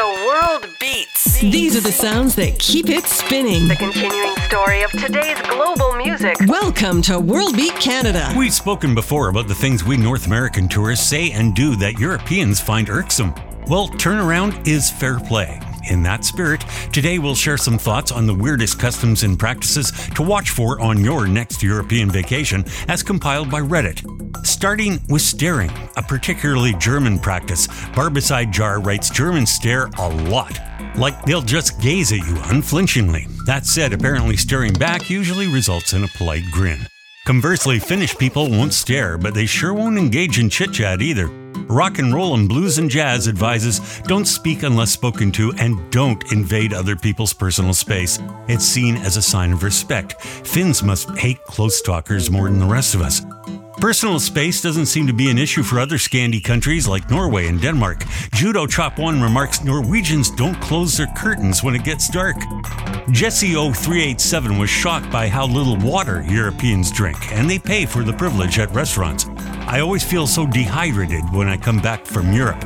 [0.00, 1.40] The world beats.
[1.40, 3.68] These are the sounds that keep it spinning.
[3.68, 6.36] The continuing story of today's global music.
[6.46, 8.32] Welcome to World Beat Canada.
[8.34, 12.62] We've spoken before about the things we North American tourists say and do that Europeans
[12.62, 13.34] find irksome.
[13.66, 15.60] Well, turnaround is fair play.
[15.90, 20.22] In that spirit, today we'll share some thoughts on the weirdest customs and practices to
[20.22, 24.46] watch for on your next European vacation, as compiled by Reddit.
[24.46, 27.66] Starting with staring, a particularly German practice.
[27.66, 30.60] Barbicide Jar writes Germans stare a lot.
[30.96, 33.26] Like they'll just gaze at you unflinchingly.
[33.46, 36.86] That said, apparently staring back usually results in a polite grin.
[37.30, 41.28] Conversely, Finnish people won't stare, but they sure won't engage in chit chat either.
[41.68, 46.32] Rock and roll and blues and jazz advises don't speak unless spoken to and don't
[46.32, 48.18] invade other people's personal space.
[48.48, 50.20] It's seen as a sign of respect.
[50.20, 53.22] Finns must hate close talkers more than the rest of us.
[53.80, 57.58] Personal space doesn't seem to be an issue for other Scandi countries like Norway and
[57.58, 58.04] Denmark.
[58.34, 62.36] Judo Chop One remarks Norwegians don't close their curtains when it gets dark.
[63.10, 68.12] Jesse 0387 was shocked by how little water Europeans drink, and they pay for the
[68.12, 69.24] privilege at restaurants.
[69.66, 72.62] I always feel so dehydrated when I come back from Europe.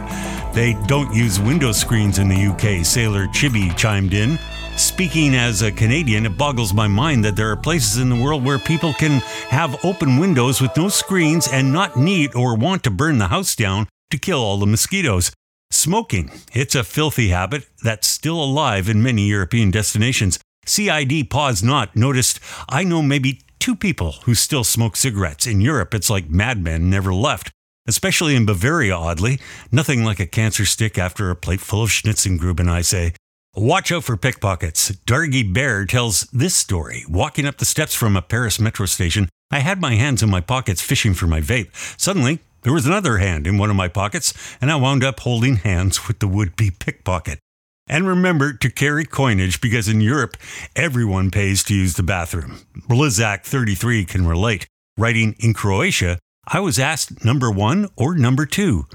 [0.52, 4.36] They don't use window screens in the UK, Sailor Chibi chimed in.
[4.76, 8.44] Speaking as a Canadian, it boggles my mind that there are places in the world
[8.44, 12.90] where people can have open windows with no screens and not need or want to
[12.90, 15.30] burn the house down to kill all the mosquitoes.
[15.70, 16.30] Smoking.
[16.52, 20.40] It's a filthy habit that's still alive in many European destinations.
[20.66, 25.46] CID Pause Not noticed I know maybe two people who still smoke cigarettes.
[25.46, 27.52] In Europe, it's like madmen never left.
[27.86, 29.38] Especially in Bavaria, oddly.
[29.70, 33.12] Nothing like a cancer stick after a plate full of Schnitzengruben, I say.
[33.56, 34.90] Watch out for pickpockets.
[35.06, 37.04] Dargy Bear tells this story.
[37.08, 40.40] Walking up the steps from a Paris metro station, I had my hands in my
[40.40, 41.70] pockets fishing for my vape.
[41.96, 45.56] Suddenly, there was another hand in one of my pockets, and I wound up holding
[45.56, 47.38] hands with the would be pickpocket.
[47.86, 50.36] And remember to carry coinage because in Europe,
[50.74, 52.58] everyone pays to use the bathroom.
[52.88, 54.66] Blizak33 can relate.
[54.98, 58.86] Writing in Croatia, I was asked number one or number two.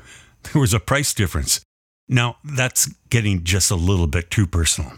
[0.52, 1.62] There was a price difference.
[2.12, 4.94] Now, that's getting just a little bit too personal.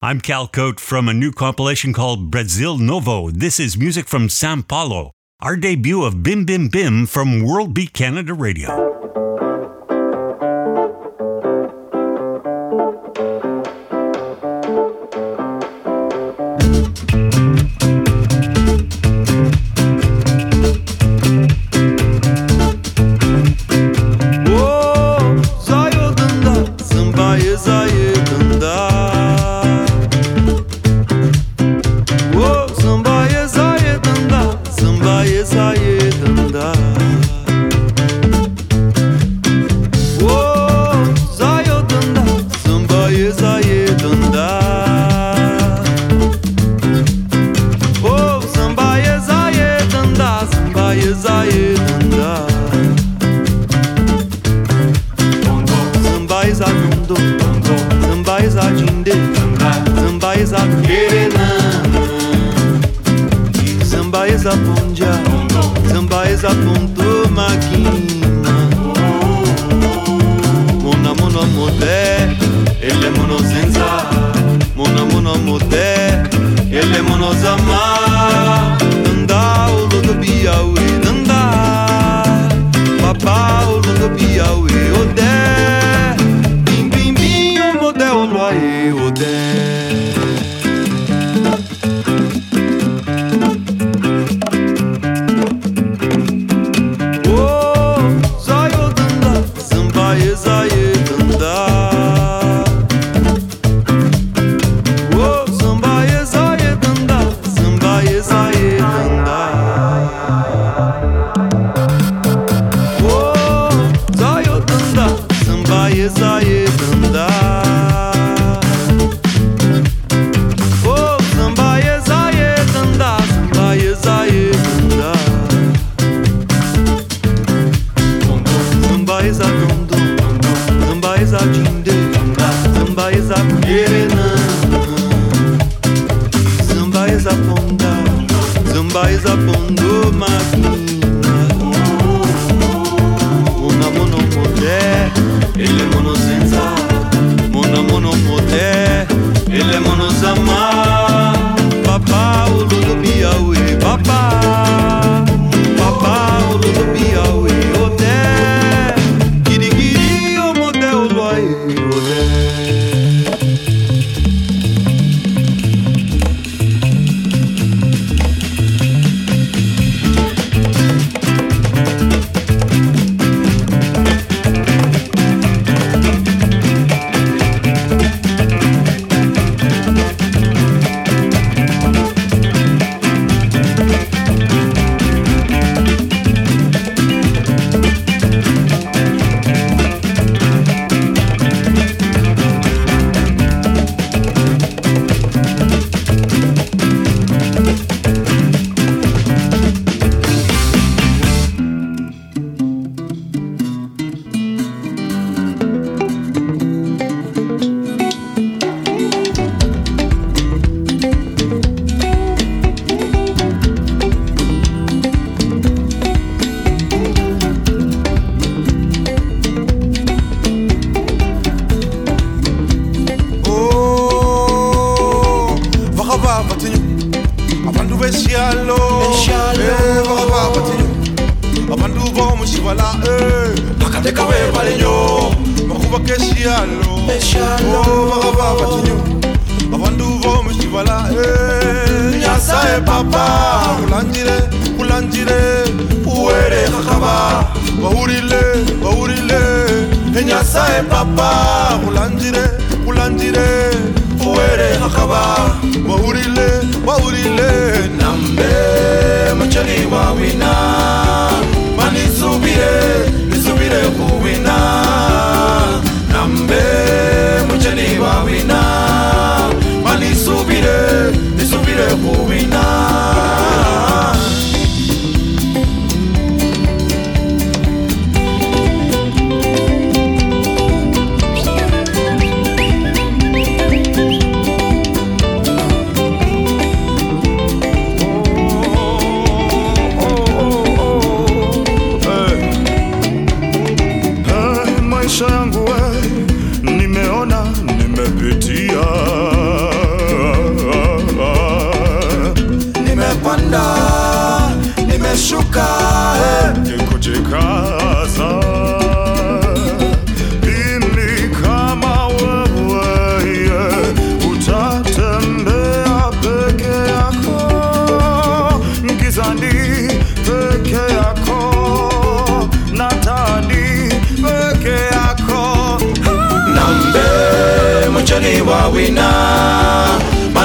[0.00, 3.30] I'm Cal Cote from a new compilation called Brasil Novo.
[3.30, 5.10] This is music from Sao Paulo,
[5.40, 9.27] our debut of Bim Bim Bim from World Beat Canada Radio.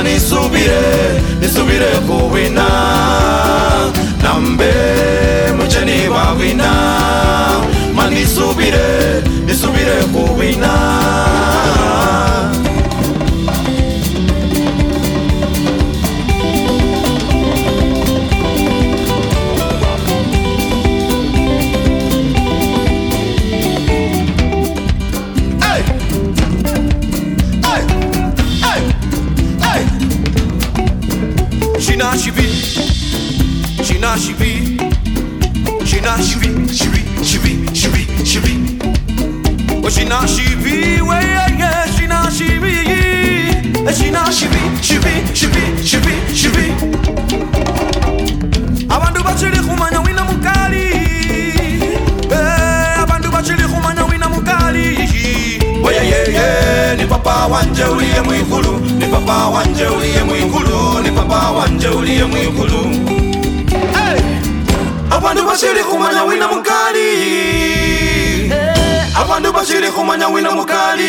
[0.04, 0.82] Manisubire
[1.42, 2.68] nisubire kuwina.
[4.24, 4.74] Nambe
[5.58, 6.72] muchani wawina
[7.96, 10.70] manisubire nisubire kuwina
[34.14, 34.76] na chibi
[35.86, 37.88] Și na chibi, chibi, chibi, și
[38.24, 38.78] chibi
[39.82, 42.76] O și na chibi, ue, e, e, și na chibi
[43.98, 46.74] Și na cu chibi, chibi, chibi, chibi
[48.88, 50.86] Abantu bachele khumanya wina mukali
[52.38, 54.88] Eh, abantu bachele khumanya wina mukali
[55.86, 61.52] Oye, ye, ye, ni papa wanje uliye mwikulu Ni papa wanje uliye mwikulu Ni papa
[61.52, 63.13] wanje uliye mwikulu
[65.24, 67.10] Abantu bachili kumanya wina mukali.
[69.16, 71.08] Abantu bashiri kumanya wina mukali.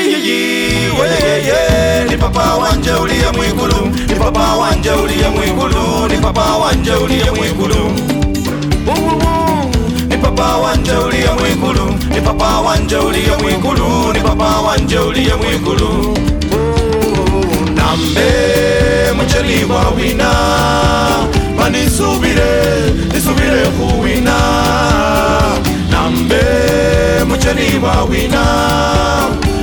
[2.10, 3.90] Ni papa wanje uliye mwigulu.
[4.08, 5.98] Ni papa wanje uliye mwigulu.
[14.12, 16.18] Ni papa wanje uliye mwigulu.
[17.74, 18.32] Nambe
[19.16, 20.30] mucheli wa wina,
[21.64, 24.36] manisubire, nisubire kuwina.
[25.90, 26.44] Nambe
[27.28, 28.44] mucheli wawina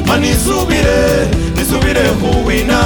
[0.07, 2.79] manisubire, nisubire kuwina.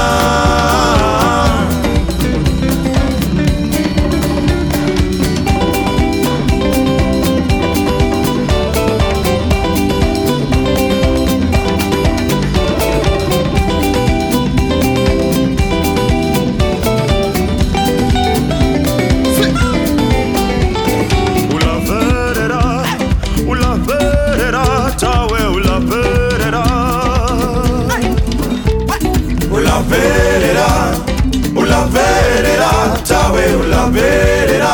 [33.95, 34.73] ulaverera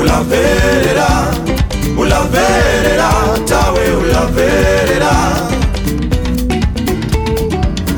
[0.00, 1.08] ulaverera
[2.02, 3.08] ulaverera
[3.50, 5.12] tawe ulaverera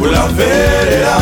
[0.04, 1.16] ulaverera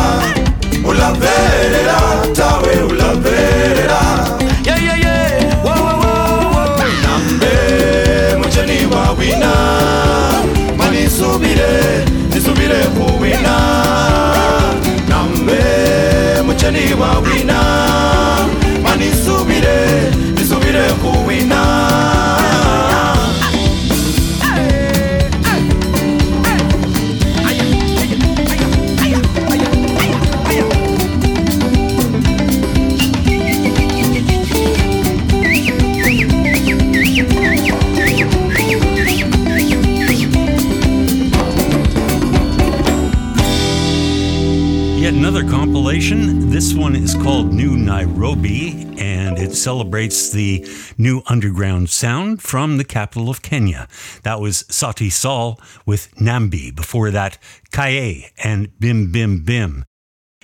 [45.29, 46.49] another compilation.
[46.49, 50.67] This one is called Nu Nairobi, and It celebrates the
[50.97, 53.87] new underground sound from the capital of Kenya.
[54.23, 56.75] That was Sauti Sol with Nambee.
[56.75, 57.37] Before that,
[57.71, 59.85] Cae and Bim Bim Bim.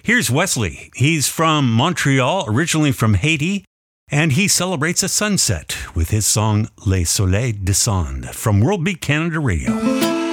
[0.04, 0.92] Here's Wesli.
[0.96, 3.66] He's from Montreal, originally from Haiti,
[4.10, 9.40] and he celebrates a sunset with his song Le Soleil Descend from World Beat Canada
[9.40, 10.25] Radio.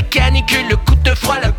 [0.00, 1.52] Les le coup de froid, le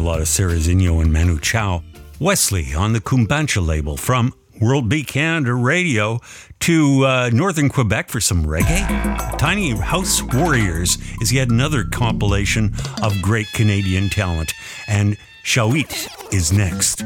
[0.00, 1.82] a lot of Sarazinho and Manu Chao.
[2.18, 6.20] Wesli on the Cumbancha label from World Beat Canada Radio
[6.60, 9.36] to uh, Northern Quebec for some reggae.
[9.36, 14.54] Tiny House Warriors is yet another compilation of great Canadian talent,
[14.88, 17.04] and Shauit is next.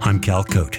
[0.00, 0.78] I'm Cal Cote.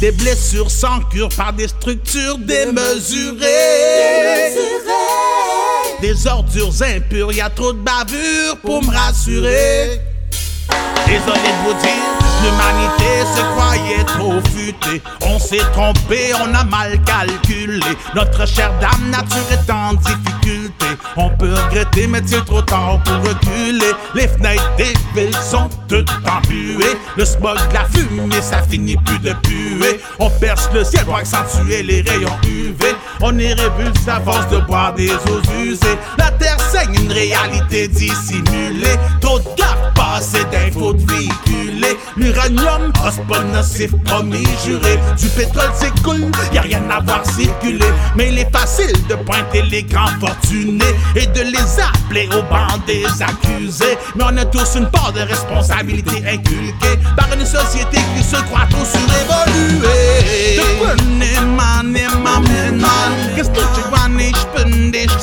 [0.00, 3.46] Des blessures sans cure par des structures démesurées.
[6.02, 9.98] Des ordures impures, y a trop de bavures pour me rassurer.
[11.06, 15.02] Désolé de vous dire, l'humanité se croyait trop futée.
[15.22, 17.80] On s'est trompé, on a mal calculé.
[18.14, 20.86] Notre chère dame nature est en difficulté.
[21.16, 23.92] On peut regretter, mais c'est trop tard pour reculer.
[24.14, 26.96] Les fenêtres des villes sont toutes embuées.
[27.16, 30.00] Le smog, la fumée, ça finit plus de puer.
[30.18, 32.94] On perce le ciel pour accentuer les rayons UV.
[33.20, 35.98] On est révulsé à force de boire des eaux usées.
[36.18, 38.96] La terre saigne une réalité dissimulée.
[39.20, 41.96] Trop de gaffe passées d'infos de véhiculés.
[42.16, 44.98] L'uranium, pas nocif, promis, juré.
[45.18, 47.92] Du pétrole s'écoule, y a rien à voir circuler.
[48.16, 52.66] Mais il est facile de pointer les grands fortunés et de les appeler au banc
[52.86, 53.98] des accusés.
[54.14, 58.66] Mais on a tous une part de responsabilité inculquée par une société qui se croit
[58.70, 59.86] trop surévoluée.
[63.34, 65.16] Qu'est-ce que tu vois, bin dich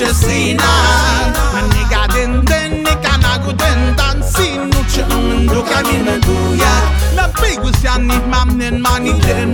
[3.58, 6.74] den, dan, sin, nu, chum, du, kamine, guya.
[7.16, 9.04] Na, bigus, ja, nicht mam, nen, man,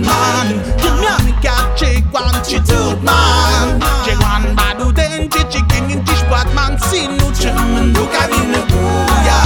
[0.02, 0.48] man.
[0.80, 2.02] Kimya, nigga, che,
[4.20, 4.54] man.
[4.56, 5.62] Badu, den, chi, chi,
[6.54, 6.78] man,
[7.32, 9.40] chum, du, kamine, guya.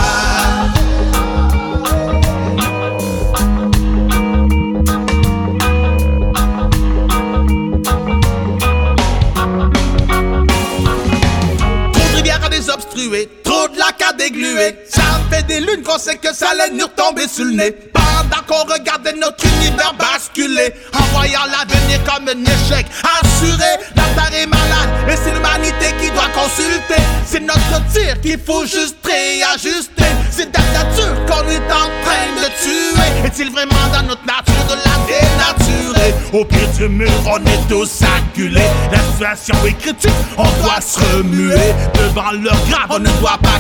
[11.93, 14.79] Trop de rivières à de lacs à dégluer.
[14.89, 17.71] Ça fait des lunes qu'on sait que ça allait nous retomber sur le nez.
[17.71, 23.71] Pendant qu'on regardait notre univers basculer, en voyant l'avenir comme un échec assuré.
[23.97, 27.03] La terre est malade et c'est l'humanité qui doit consulter.
[27.27, 30.05] C'est notre tir qu'il faut juste réajuster.
[30.31, 33.27] C'est la nature qu'on est en train de tuer.
[33.27, 36.15] Est-il vraiment dans notre nature de la dénaturer?
[36.33, 38.71] Au pied du mur, on est tous acculés.
[38.91, 41.73] La situation est critique, on doit se remuer.
[41.95, 43.54] Devant leur grave, on ne doit pas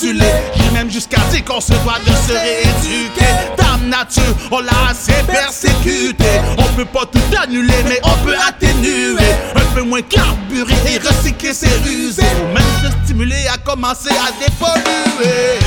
[0.00, 3.26] J'ai même jusqu'à dire qu'on se doit de se rééduquer.
[3.56, 6.24] Dame nature, on l'a assez persécuté.
[6.56, 9.18] On peut pas tout annuler, mais on peut atténuer.
[9.54, 12.22] Un peu moins carburé et recycler ses rusés.
[12.42, 15.58] Ou même se stimuler à commencer à dépolluer.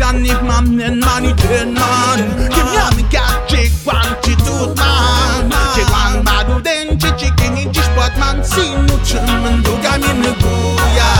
[0.00, 2.48] Ja nicht man, man, i, den, man.
[2.48, 5.50] Kim ya, mi, ga, che, kwan, chi, tut, man.
[5.74, 10.34] Che, kwan, badu, den, chi, chi, king, chi, spot, man, sin, nu, chum, du, kamine,
[10.40, 11.04] guya.
[11.04, 11.19] Oh,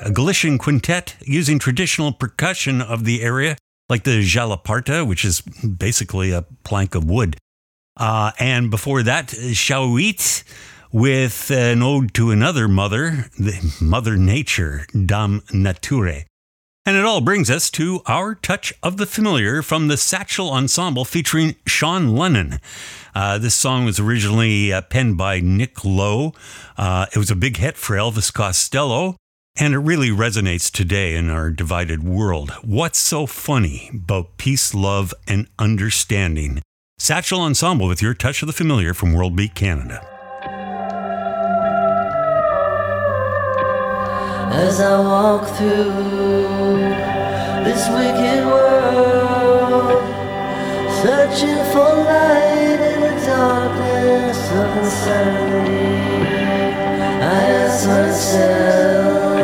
[0.00, 3.56] a Galician quintet using traditional percussion of the area,
[3.88, 7.36] like the txalaparta, which is basically a plank of wood.
[7.96, 10.44] Uh, and before that, Shauit
[10.92, 16.24] with an ode to another mother, the Mother Nature, Dame Nature.
[16.84, 21.04] And it all brings us to our touch of the familiar from the Sachal Ensemble
[21.04, 22.58] featuring Sean Lennon.
[23.14, 26.32] Uh, this song was originally uh, penned by Nick Lowe.
[26.76, 29.16] Uh, it was a big hit for Elvis Costello,
[29.56, 32.50] and it really resonates today in our divided world.
[32.62, 36.62] What's so funny about peace, love, and understanding?
[36.98, 40.06] Sachal Ensemble with your touch of the familiar from World Beat Canada.
[44.54, 46.78] As I walk through
[47.64, 50.02] this wicked world,
[51.02, 55.92] searching for light in the darkness of insanity,
[57.22, 59.41] I ask myself,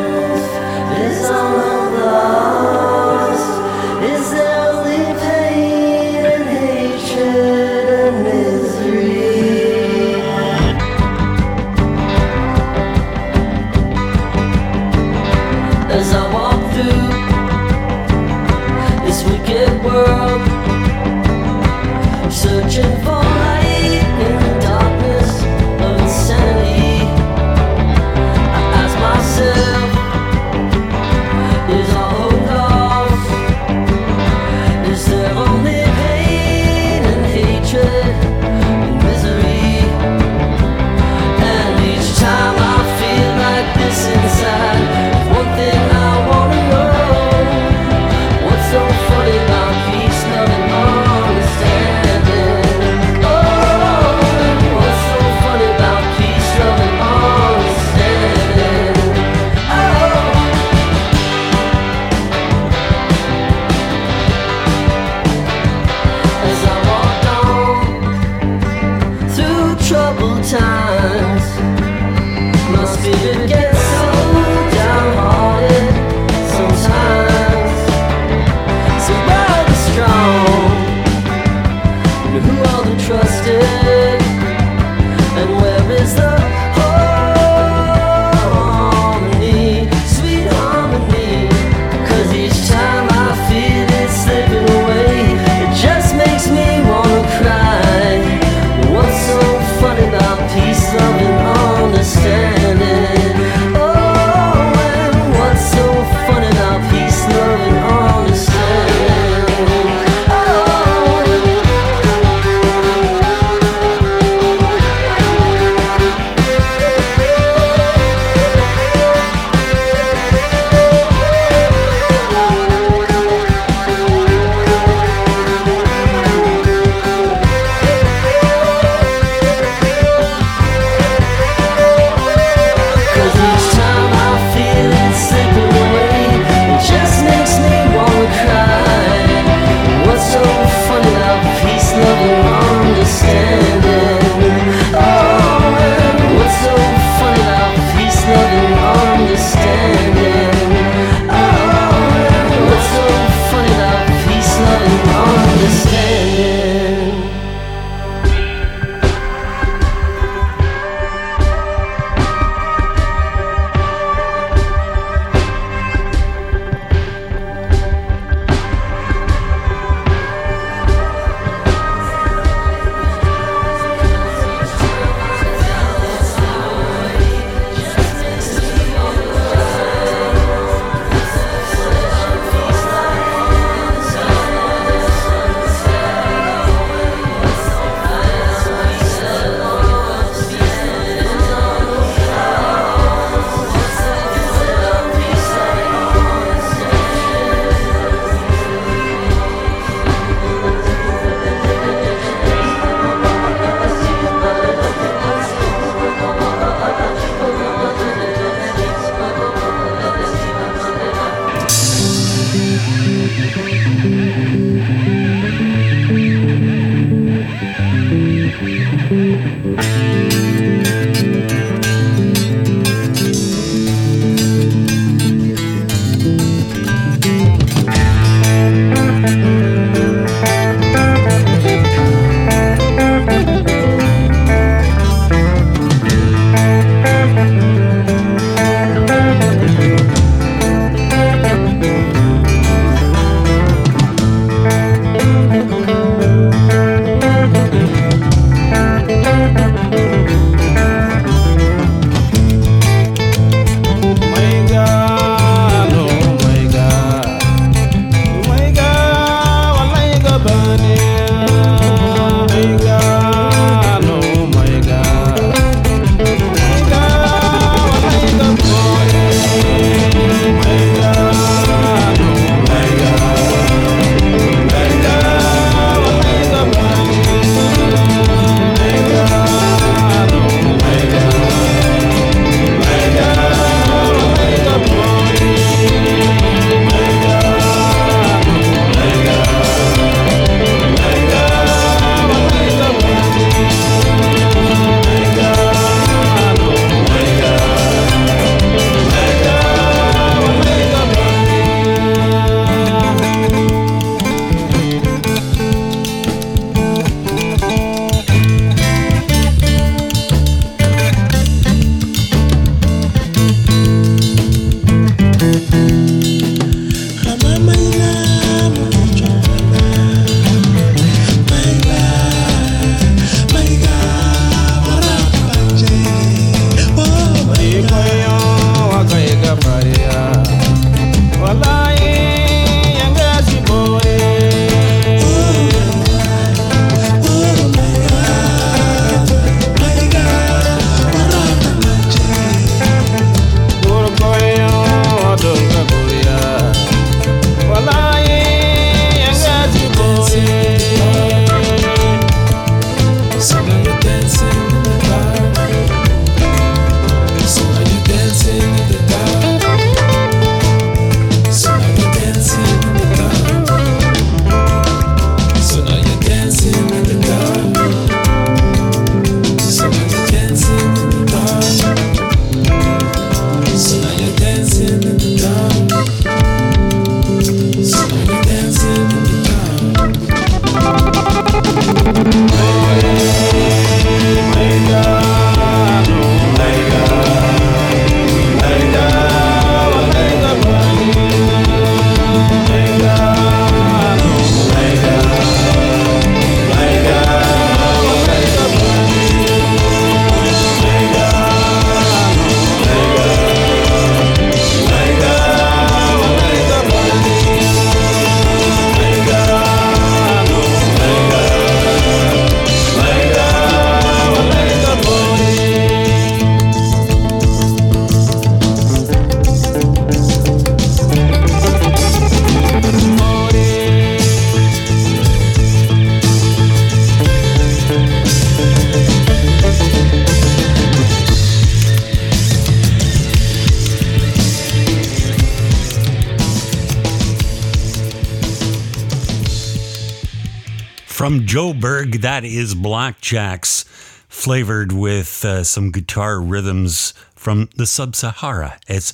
[442.22, 443.84] That is BLK JKS,
[444.28, 448.80] flavored with uh, some guitar rhythms from the sub Sahara.
[448.88, 449.12] It's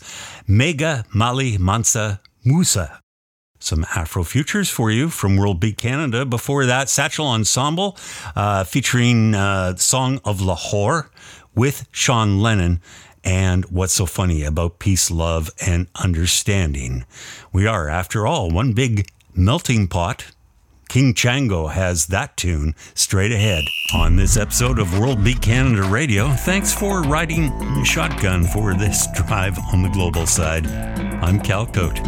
[0.48, 3.00] Maiga Mali Mansa Musa.
[3.58, 6.24] Some Afro futures for you from World Beat Canada.
[6.24, 7.98] Before that, Sachal Ensemble
[8.34, 11.10] uh, featuring uh, Song of Lahore
[11.54, 12.80] with Sean Lennon
[13.22, 17.04] and what's so funny about peace, love, and understanding.
[17.52, 20.33] We are, after all, one big melting pot.
[20.94, 26.28] King Chango has that tune straight ahead on this episode of World Beat Canada Radio.
[26.28, 30.68] Thanks for riding shotgun for this drive on the global side.
[30.68, 31.98] I'm Cal Cote.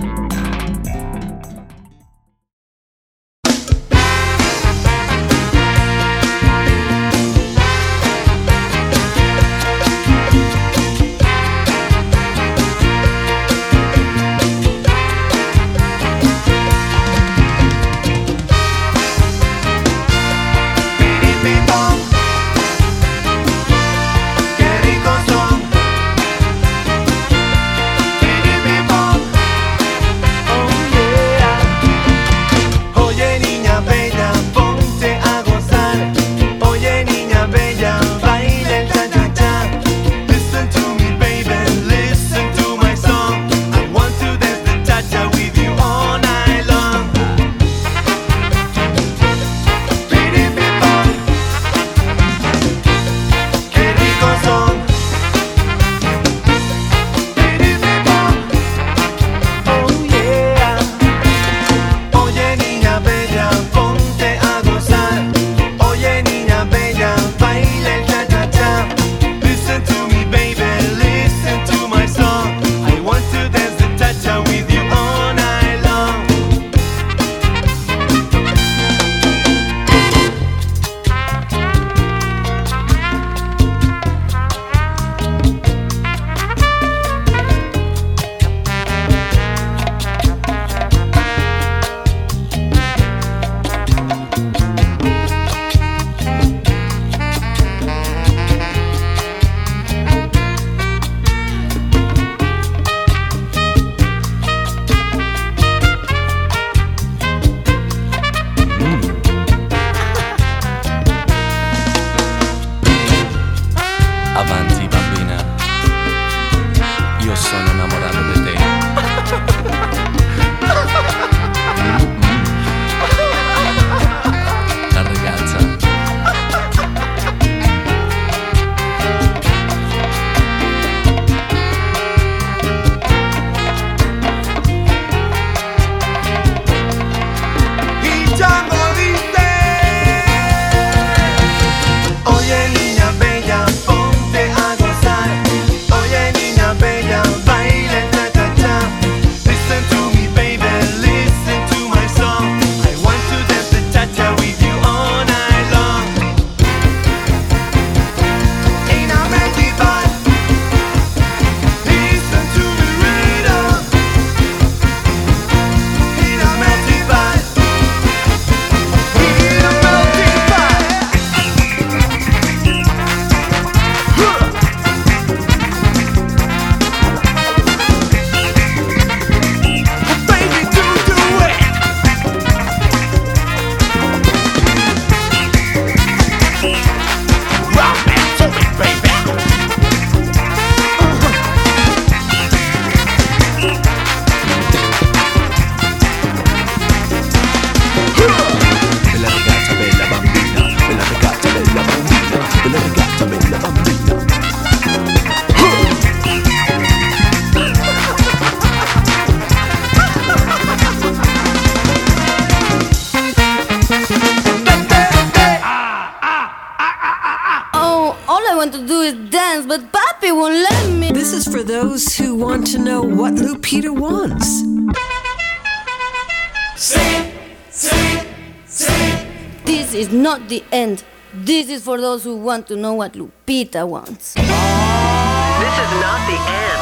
[230.48, 231.04] The end.
[231.34, 234.34] This is for those who want to know what Lupita wants.
[234.34, 236.76] This is not the end.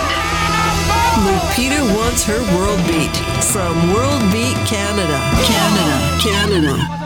[1.25, 3.17] Lupita wants her world beat
[3.53, 5.19] from World Beat Canada.
[5.47, 6.19] Canada.
[6.21, 7.04] Canada.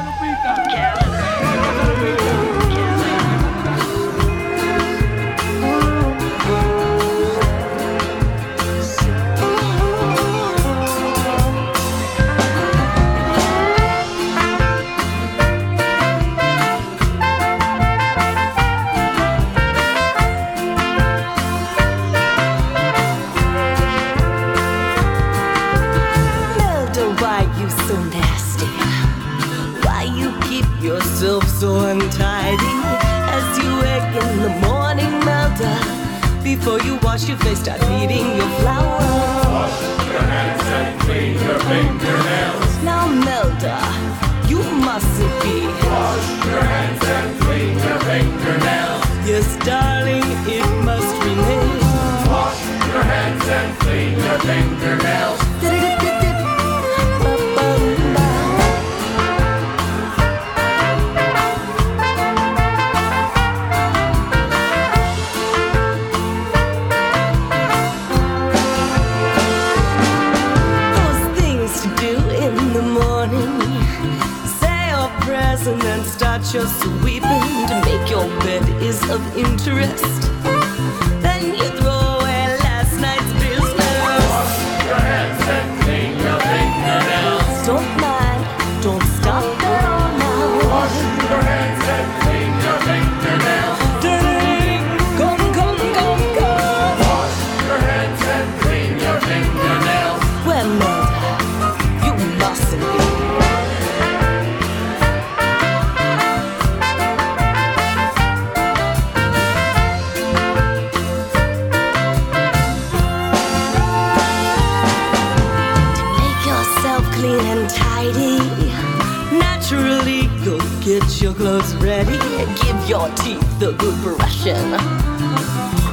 [122.89, 124.71] Your teeth a good brushing.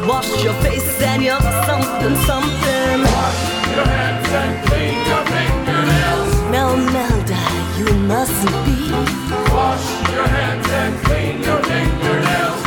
[0.07, 3.01] Wash your face and your something, something.
[3.01, 6.51] Wash your hands and clean your fingernails.
[6.51, 7.41] Now, Melda,
[7.77, 8.91] you mustn't be.
[9.51, 12.64] Wash your hands and clean your fingernails.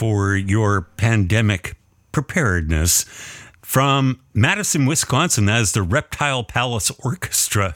[0.00, 1.76] For your pandemic
[2.10, 3.04] preparedness
[3.60, 7.74] from Madison, Wisconsin, as the Reptile Palace Orchestra,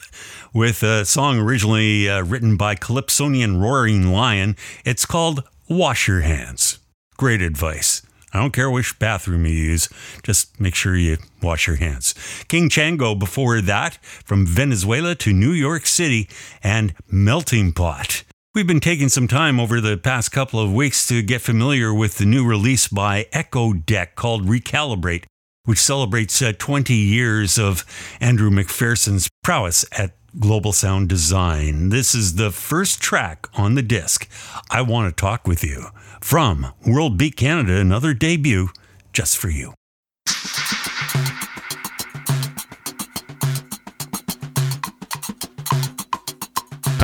[0.54, 4.56] with a song originally uh, written by Calypsonian Roaring Lion.
[4.86, 6.78] It's called Wash Your Hands.
[7.18, 8.00] Great advice.
[8.32, 9.90] I don't care which bathroom you use,
[10.22, 12.14] just make sure you wash your hands.
[12.48, 16.26] King Chango before that, from Venezuela to New York City,
[16.62, 18.24] and Melting Pot.
[18.54, 22.18] We've been taking some time over the past couple of weeks to get familiar with
[22.18, 25.24] the new release by eccodek called Recalibrate,
[25.64, 27.84] which celebrates uh, 20 years of
[28.20, 31.88] Andrew McPherson's prowess at global sound design.
[31.88, 34.28] This is the first track on the disc.
[34.70, 35.86] I want to talk with you
[36.20, 38.68] from World Beat Canada, another debut
[39.12, 39.74] just for you.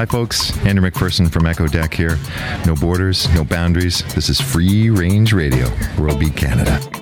[0.01, 0.57] Hi, folks.
[0.65, 2.19] Andrew McPherson from eccodek here.
[2.65, 4.03] No borders, no boundaries.
[4.15, 7.00] This is free range radio, World Beat Canada.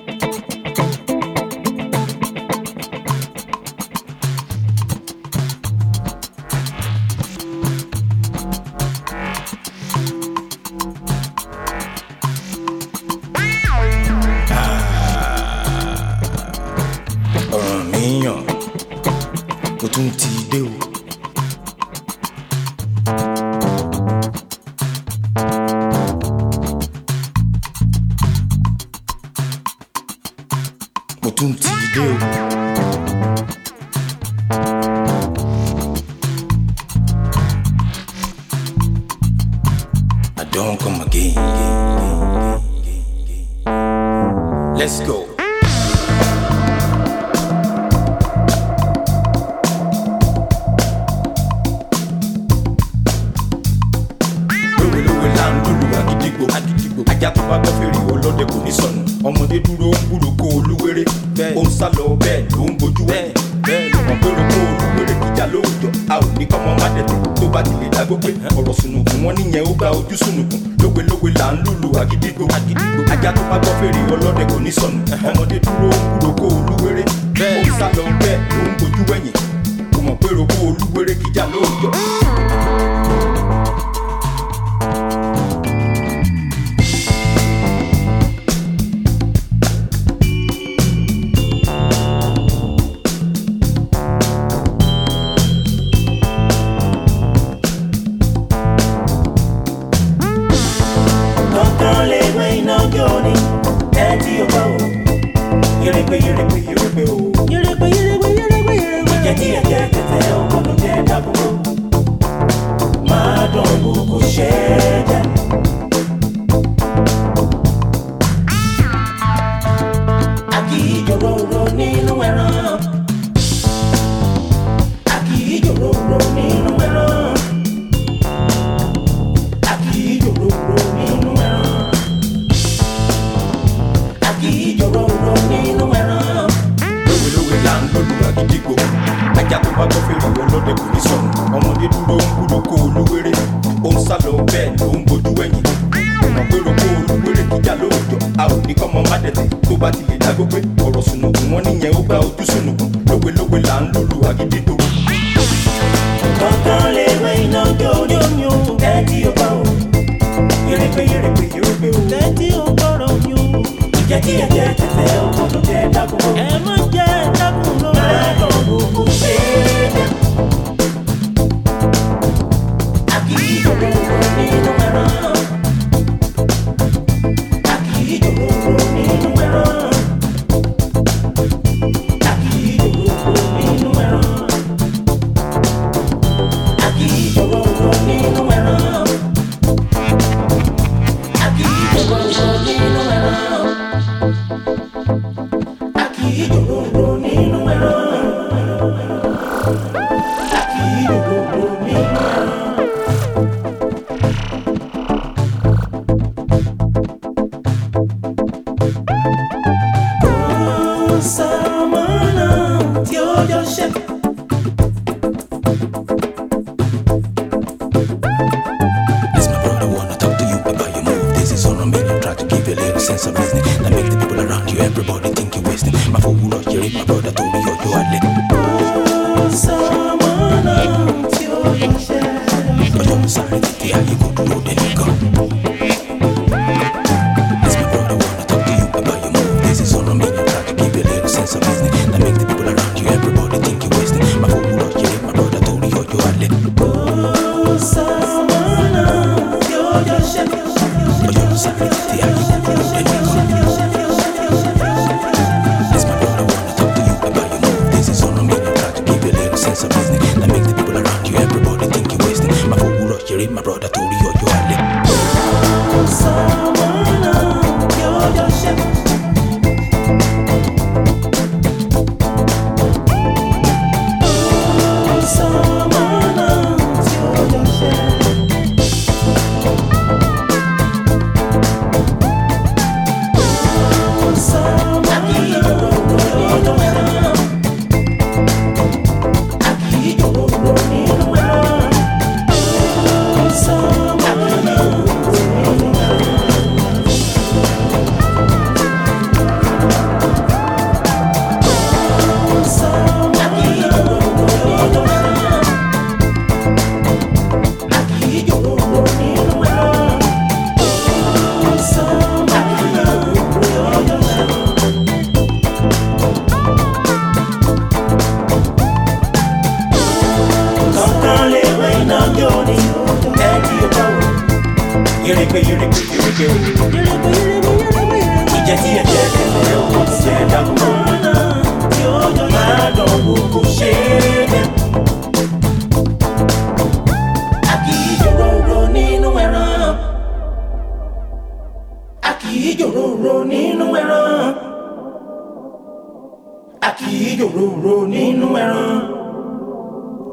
[227.91, 228.38] Told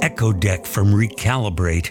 [0.02, 1.90] eccodek from Recalibrate,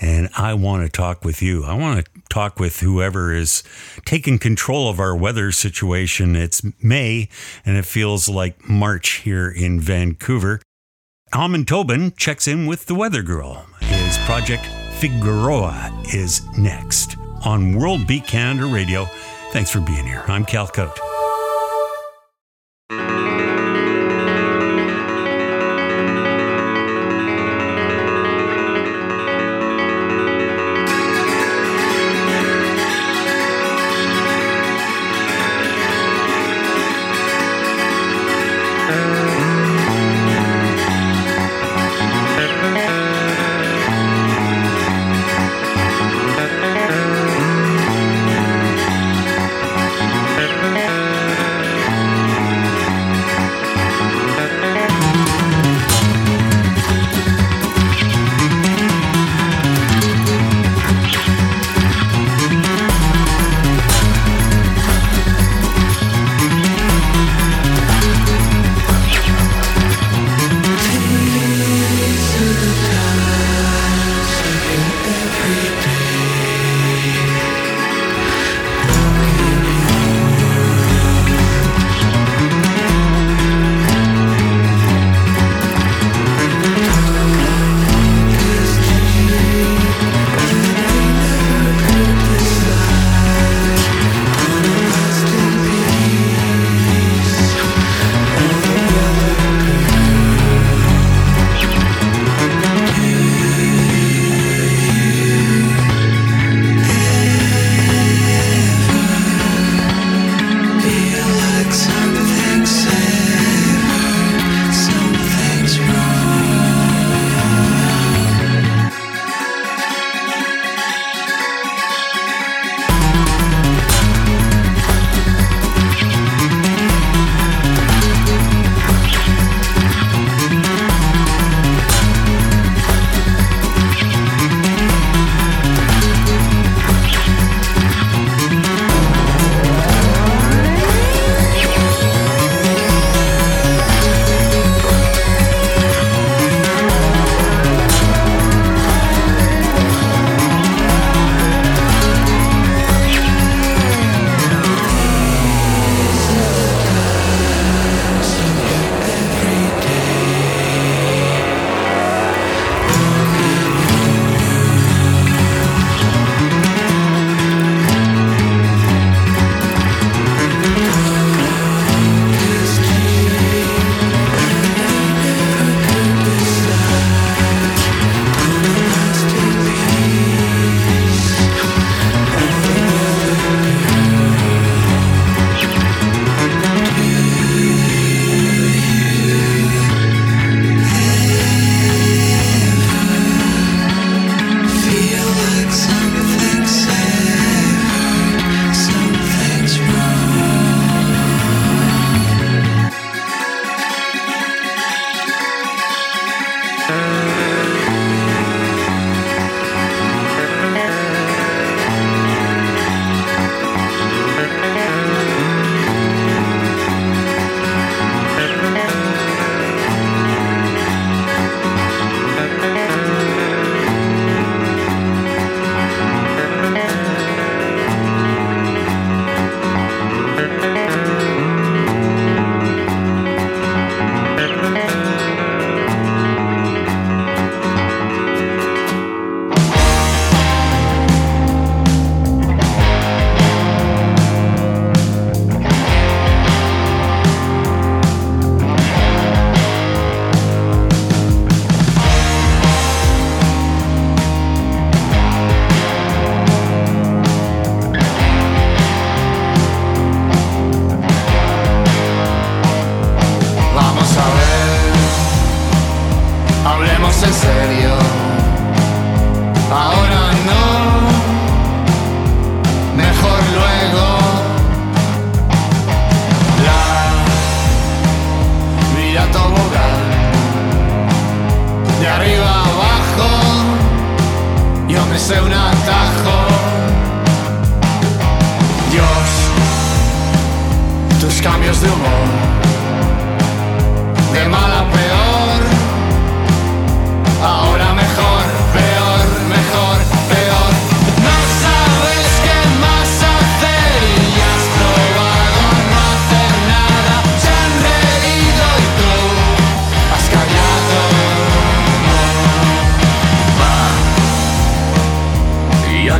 [0.00, 1.64] and I want to talk with you.
[1.64, 3.62] I want to talk with whoever is
[4.04, 6.36] taking control of our weather situation.
[6.36, 7.28] It's May,
[7.64, 10.60] and it feels like March here in Vancouver.
[11.34, 13.66] Amon Tobin checks in with the Weather Girl.
[13.80, 14.66] His project
[14.98, 19.08] Figueroa is next on World Beat Canada Radio
[19.52, 20.24] Thanks for being here.
[20.28, 21.11] I'm Cal Cote.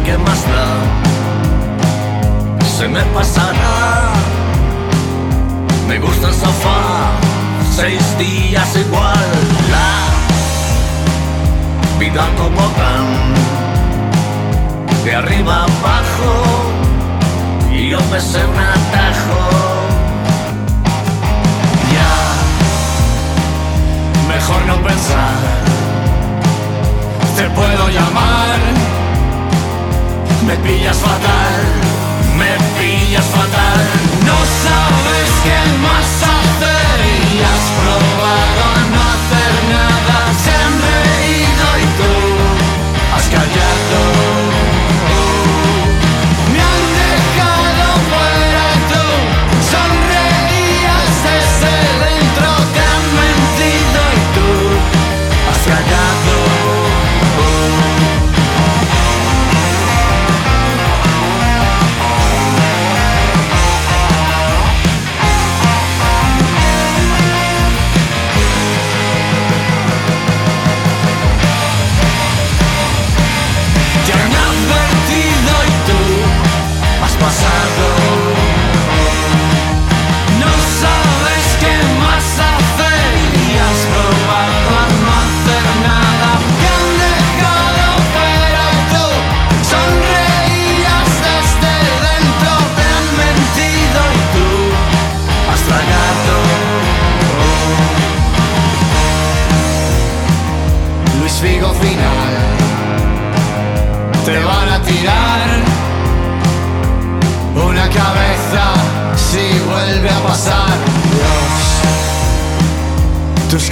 [0.05, 0.67] ¿Y a qué más da?
[2.79, 4.13] Se me pasará.
[5.87, 7.13] Me gusta el sofá,
[7.77, 9.31] seis días igual.
[9.71, 10.09] La
[11.99, 13.07] vida como tan
[15.05, 16.33] de arriba abajo.
[17.73, 19.41] Y yo me sé un atajo.
[21.95, 22.15] Ya,
[24.29, 25.37] Mejor no pensar.
[27.37, 28.82] Te puedo llamar.
[30.47, 31.63] Me pillas fatal.
[32.37, 33.81] Me pillas fatal.
[34.27, 36.32] No sabes qué más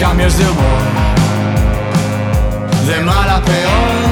[0.01, 0.81] cambios de humor,
[2.87, 4.09] de mal a peor.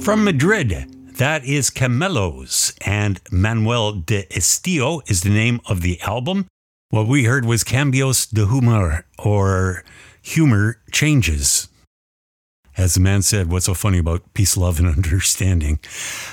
[0.00, 6.46] From Madrid, that is Camellos, and Manual de Estilo is the name of the album.
[6.90, 9.82] What we heard was Cambios de Humor, or
[10.22, 11.69] Humor Changes.
[12.80, 15.80] As the man said, what's so funny about peace, love, and understanding?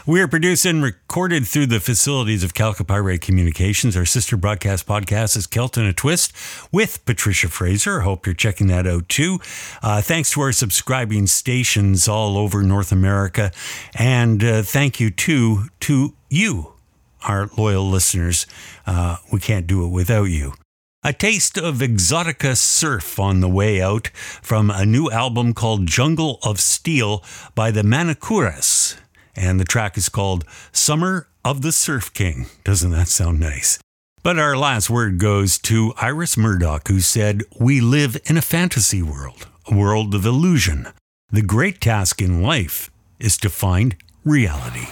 [0.06, 3.98] We are produced and recorded through the facilities of Calcapire Communications.
[3.98, 6.32] Our sister broadcast podcast is Kelton a Twist
[6.72, 8.00] with Patricia Fraser.
[8.00, 9.40] Hope you're checking that out too.
[9.84, 13.52] Uh, thanks to our subscribing stations all over North America.
[13.94, 16.76] And uh, thank you too to you,
[17.24, 18.48] our loyal listeners.
[18.86, 20.54] Uh, we can't do it without you.
[21.04, 24.08] A taste of exotica surf on the way out
[24.42, 27.24] from a new album called Jungle of Steel
[27.54, 28.98] by the Manakooras.
[29.36, 32.48] And the track is called Summer of the Surf King.
[32.64, 33.78] Doesn't that sound nice?
[34.24, 39.04] But our last word goes to Iris Murdoch, who said, We live in a fantasy
[39.04, 40.88] world, a world of illusion.
[41.32, 42.90] The great task in life
[43.20, 43.96] is to find
[44.26, 44.88] reality.